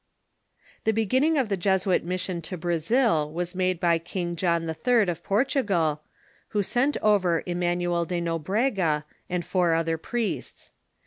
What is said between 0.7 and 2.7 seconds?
The beginning of the Jesuit mission to